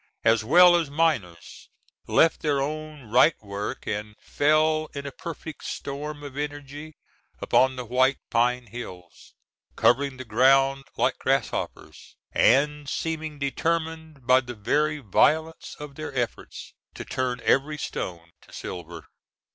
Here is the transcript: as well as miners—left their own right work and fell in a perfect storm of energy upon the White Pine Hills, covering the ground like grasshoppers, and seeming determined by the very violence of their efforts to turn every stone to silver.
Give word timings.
as 0.23 0.43
well 0.43 0.75
as 0.75 0.89
miners—left 0.89 2.41
their 2.41 2.59
own 2.59 3.03
right 3.11 3.35
work 3.43 3.85
and 3.85 4.15
fell 4.19 4.89
in 4.95 5.05
a 5.05 5.11
perfect 5.11 5.63
storm 5.63 6.23
of 6.23 6.35
energy 6.35 6.95
upon 7.39 7.75
the 7.75 7.85
White 7.85 8.17
Pine 8.31 8.65
Hills, 8.65 9.35
covering 9.75 10.17
the 10.17 10.25
ground 10.25 10.85
like 10.97 11.19
grasshoppers, 11.19 12.15
and 12.31 12.89
seeming 12.89 13.37
determined 13.37 14.25
by 14.25 14.41
the 14.41 14.55
very 14.55 14.97
violence 14.97 15.75
of 15.79 15.93
their 15.93 16.11
efforts 16.17 16.73
to 16.95 17.05
turn 17.05 17.39
every 17.43 17.77
stone 17.77 18.31
to 18.41 18.51
silver. 18.51 19.05